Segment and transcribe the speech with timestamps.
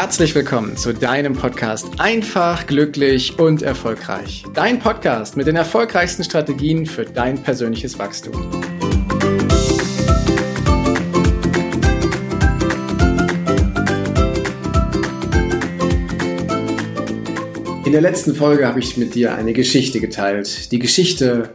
[0.00, 4.44] herzlich willkommen zu deinem Podcast Einfach, glücklich und erfolgreich.
[4.54, 8.32] Dein Podcast mit den erfolgreichsten Strategien für dein persönliches Wachstum.
[17.84, 20.72] In der letzten Folge habe ich mit dir eine Geschichte geteilt.
[20.72, 21.50] Die Geschichte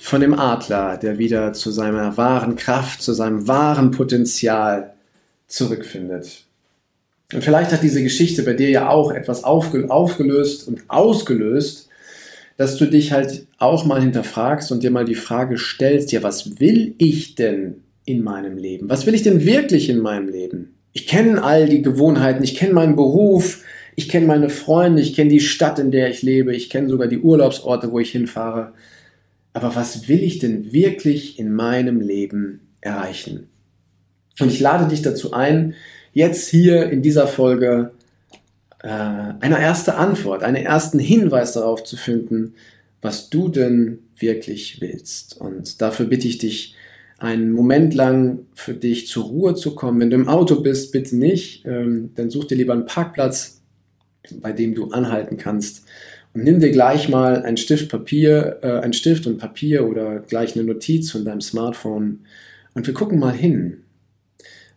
[0.00, 4.96] von dem Adler, der wieder zu seiner wahren Kraft, zu seinem wahren Potenzial
[5.46, 6.46] zurückfindet.
[7.32, 11.88] Und vielleicht hat diese Geschichte bei dir ja auch etwas aufgelöst und ausgelöst,
[12.56, 16.58] dass du dich halt auch mal hinterfragst und dir mal die Frage stellst, ja, was
[16.60, 18.88] will ich denn in meinem Leben?
[18.88, 20.74] Was will ich denn wirklich in meinem Leben?
[20.92, 23.62] Ich kenne all die Gewohnheiten, ich kenne meinen Beruf,
[23.96, 27.08] ich kenne meine Freunde, ich kenne die Stadt, in der ich lebe, ich kenne sogar
[27.08, 28.72] die Urlaubsorte, wo ich hinfahre.
[29.52, 33.48] Aber was will ich denn wirklich in meinem Leben erreichen?
[34.38, 35.74] Und ich lade dich dazu ein,
[36.16, 37.90] jetzt hier in dieser Folge
[38.82, 42.54] äh, eine erste Antwort, einen ersten Hinweis darauf zu finden,
[43.02, 45.38] was du denn wirklich willst.
[45.38, 46.74] Und dafür bitte ich dich,
[47.18, 50.00] einen Moment lang für dich zur Ruhe zu kommen.
[50.00, 53.60] Wenn du im Auto bist, bitte nicht, ähm, dann such dir lieber einen Parkplatz,
[54.40, 55.84] bei dem du anhalten kannst.
[56.32, 60.56] Und nimm dir gleich mal ein Stift, Papier, äh, ein Stift und Papier oder gleich
[60.56, 62.20] eine Notiz von deinem Smartphone.
[62.72, 63.82] Und wir gucken mal hin,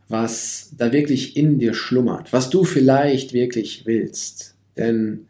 [0.10, 4.56] was da wirklich in dir schlummert, was du vielleicht wirklich willst.
[4.76, 5.28] Denn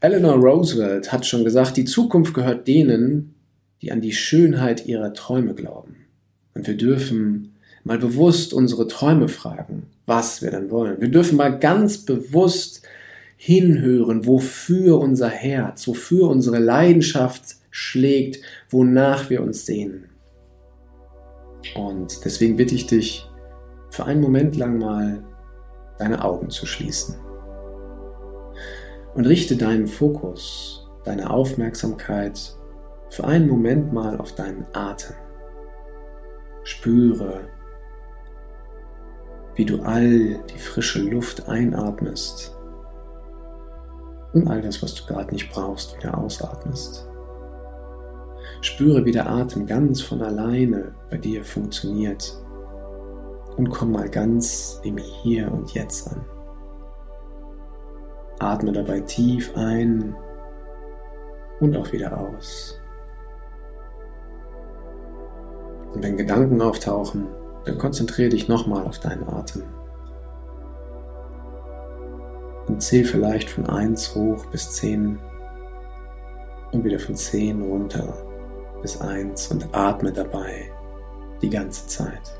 [0.00, 3.34] Eleanor Roosevelt hat schon gesagt, die Zukunft gehört denen,
[3.80, 5.96] die an die Schönheit ihrer Träume glauben.
[6.54, 11.00] Und wir dürfen mal bewusst unsere Träume fragen, was wir denn wollen.
[11.00, 12.82] Wir dürfen mal ganz bewusst
[13.36, 20.08] hinhören, wofür unser Herz, wofür unsere Leidenschaft schlägt, wonach wir uns sehnen.
[21.76, 23.27] Und deswegen bitte ich dich,
[23.90, 25.22] für einen Moment lang mal
[25.98, 27.16] deine Augen zu schließen.
[29.14, 32.56] Und richte deinen Fokus, deine Aufmerksamkeit
[33.10, 35.16] für einen Moment mal auf deinen Atem.
[36.62, 37.40] Spüre,
[39.54, 42.54] wie du all die frische Luft einatmest
[44.34, 47.08] und all das, was du gerade nicht brauchst, wieder ausatmest.
[48.60, 52.38] Spüre, wie der Atem ganz von alleine bei dir funktioniert
[53.58, 56.24] und komm mal ganz im Hier und Jetzt an.
[58.38, 60.16] Atme dabei tief ein
[61.60, 62.80] und auch wieder aus.
[65.92, 67.26] Und wenn Gedanken auftauchen,
[67.64, 69.64] dann konzentriere dich nochmal auf deinen Atem.
[72.68, 75.18] Und zähl vielleicht von 1 hoch bis 10
[76.70, 78.14] und wieder von 10 runter
[78.82, 80.70] bis 1 und atme dabei
[81.42, 82.37] die ganze Zeit.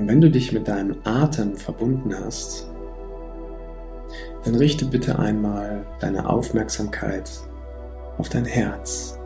[0.00, 2.66] Und wenn du dich mit deinem Atem verbunden hast,
[4.44, 7.30] dann richte bitte einmal deine Aufmerksamkeit
[8.16, 9.18] auf dein Herz.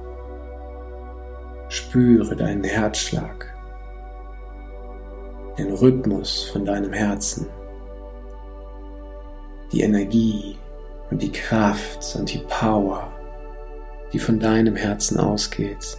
[1.68, 3.54] Spüre deinen Herzschlag,
[5.58, 7.46] den Rhythmus von deinem Herzen,
[9.70, 10.58] die Energie
[11.12, 13.12] und die Kraft und die Power,
[14.12, 15.98] die von deinem Herzen ausgeht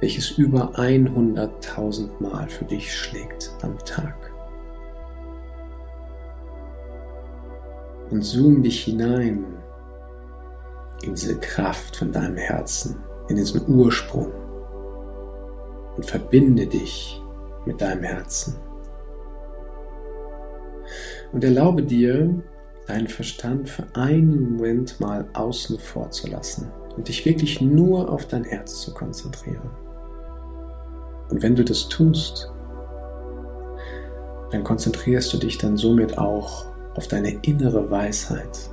[0.00, 4.32] welches über 100.000 Mal für dich schlägt am Tag.
[8.10, 9.44] Und zoom dich hinein
[11.02, 12.96] in diese Kraft von deinem Herzen,
[13.28, 14.32] in diesen Ursprung
[15.96, 17.20] und verbinde dich
[17.66, 18.56] mit deinem Herzen.
[21.32, 22.42] Und erlaube dir,
[22.86, 28.26] deinen Verstand für einen Moment mal außen vor zu lassen und dich wirklich nur auf
[28.26, 29.70] dein Herz zu konzentrieren.
[31.30, 32.52] Und wenn du das tust,
[34.50, 38.70] dann konzentrierst du dich dann somit auch auf deine innere Weisheit.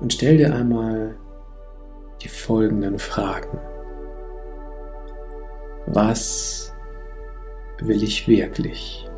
[0.00, 1.16] Und stell dir einmal
[2.20, 3.58] die folgenden Fragen.
[5.86, 6.72] Was
[7.80, 9.08] will ich wirklich?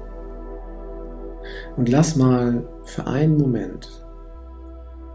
[1.76, 4.04] Und lass mal für einen Moment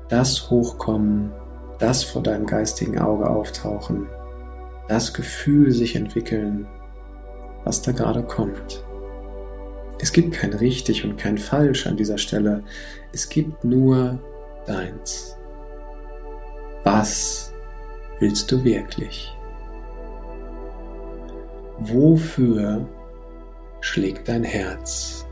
[0.09, 1.31] das hochkommen,
[1.77, 4.07] das vor deinem geistigen Auge auftauchen,
[4.89, 6.68] das Gefühl sich entwickeln,
[7.63, 8.83] was da gerade kommt.
[10.01, 12.63] Es gibt kein richtig und kein falsch an dieser Stelle.
[13.13, 14.18] Es gibt nur
[14.65, 15.38] deins.
[16.83, 17.53] Was
[18.19, 19.31] willst du wirklich?
[21.77, 22.88] Wofür
[23.81, 25.27] schlägt dein Herz?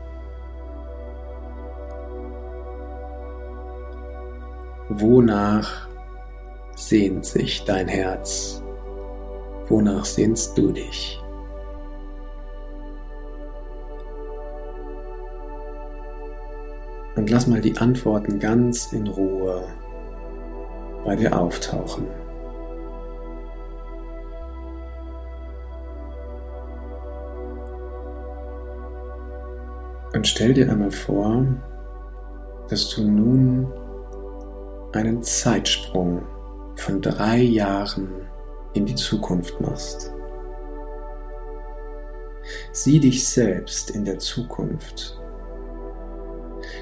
[4.88, 5.88] Wonach
[6.76, 8.62] sehnt sich dein Herz?
[9.68, 11.22] Wonach sehnst du dich?
[17.16, 19.64] Und lass mal die Antworten ganz in Ruhe
[21.04, 22.06] bei dir auftauchen.
[30.14, 31.44] Und stell dir einmal vor,
[32.68, 33.72] dass du nun
[34.92, 36.22] einen Zeitsprung
[36.76, 38.28] von drei Jahren
[38.78, 40.12] in die Zukunft machst.
[42.72, 45.18] Sieh dich selbst in der Zukunft.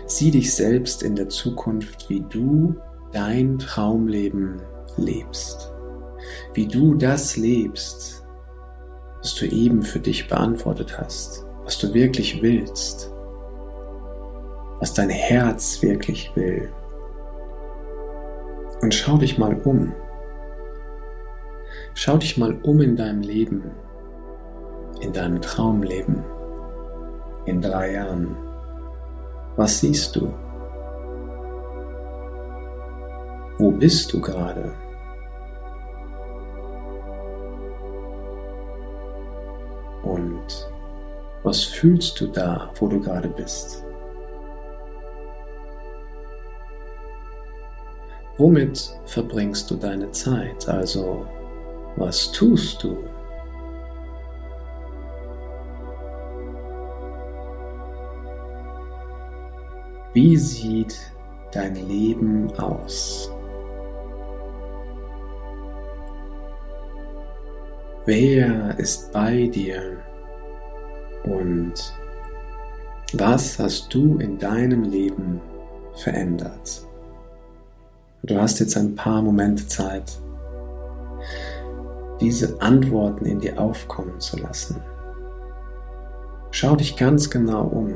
[0.07, 2.77] Sieh dich selbst in der Zukunft, wie du
[3.13, 4.61] dein Traumleben
[4.99, 5.73] lebst.
[6.53, 8.25] Wie du das lebst,
[9.21, 13.11] was du eben für dich beantwortet hast, was du wirklich willst,
[14.81, 16.71] was dein Herz wirklich will.
[18.83, 19.95] Und schau dich mal um.
[21.99, 23.71] Schau dich mal um in deinem Leben,
[25.01, 26.23] in deinem Traumleben,
[27.47, 28.37] in drei Jahren.
[29.57, 30.29] Was siehst du?
[33.57, 34.75] Wo bist du gerade?
[40.03, 40.71] Und
[41.45, 43.83] was fühlst du da, wo du gerade bist?
[48.37, 50.69] Womit verbringst du deine Zeit?
[50.69, 51.25] Also,
[51.97, 52.99] was tust du?
[60.13, 60.97] Wie sieht
[61.53, 63.31] dein Leben aus?
[68.07, 69.99] Wer ist bei dir?
[71.25, 71.75] Und
[73.15, 75.41] was hast du in deinem Leben
[75.97, 76.87] verändert?
[78.23, 80.19] Du hast jetzt ein paar Momente Zeit,
[82.21, 84.83] diese Antworten in dir aufkommen zu lassen.
[86.51, 87.95] Schau dich ganz genau um.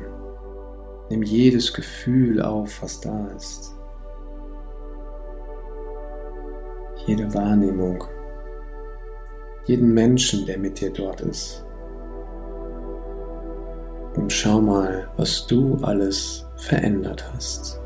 [1.08, 3.74] Nimm jedes Gefühl auf, was da ist.
[7.06, 8.04] Jede Wahrnehmung.
[9.64, 11.64] Jeden Menschen, der mit dir dort ist.
[14.16, 17.79] Und schau mal, was du alles verändert hast.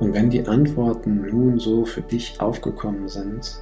[0.00, 3.60] Und wenn die Antworten nun so für dich aufgekommen sind,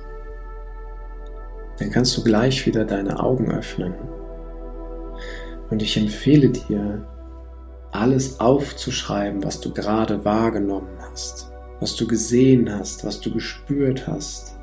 [1.79, 3.95] dann kannst du gleich wieder deine Augen öffnen.
[5.71, 7.07] Und ich empfehle dir,
[7.93, 11.51] alles aufzuschreiben, was du gerade wahrgenommen hast,
[11.81, 14.59] was du gesehen hast, was du gespürt hast.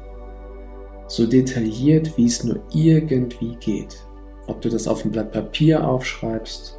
[1.08, 3.98] So detailliert, wie es nur irgendwie geht.
[4.48, 6.78] Ob du das auf ein Blatt Papier aufschreibst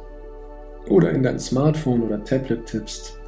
[0.89, 3.19] oder in dein Smartphone oder Tablet tippst,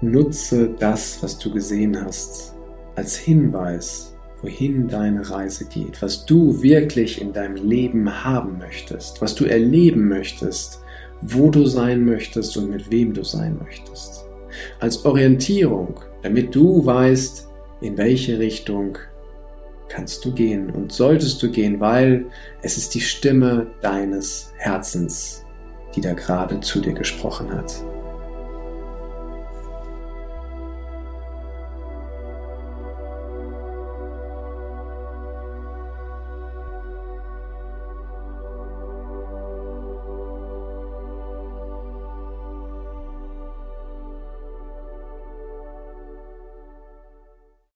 [0.00, 2.54] Nutze das, was du gesehen hast,
[2.94, 9.34] als Hinweis, wohin deine Reise geht, was du wirklich in deinem Leben haben möchtest, was
[9.34, 10.80] du erleben möchtest,
[11.20, 14.24] wo du sein möchtest und mit wem du sein möchtest.
[14.78, 17.48] Als Orientierung, damit du weißt,
[17.80, 18.98] in welche Richtung
[19.88, 22.26] kannst du gehen und solltest du gehen, weil
[22.62, 25.44] es ist die Stimme deines Herzens,
[25.96, 27.82] die da gerade zu dir gesprochen hat.